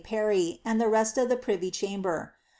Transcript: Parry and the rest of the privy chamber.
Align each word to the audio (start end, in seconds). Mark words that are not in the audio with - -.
Parry 0.03 0.61
and 0.65 0.81
the 0.81 0.87
rest 0.87 1.15
of 1.19 1.29
the 1.29 1.37
privy 1.37 1.69
chamber. 1.69 2.33